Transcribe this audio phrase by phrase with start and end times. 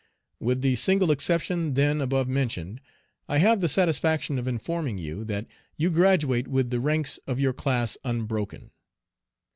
[0.39, 2.81] With the single exception, then, above mentioned,
[3.29, 5.45] I have the satisfaction of informing you that
[5.77, 8.71] you graduate with the ranks of your class unbroken.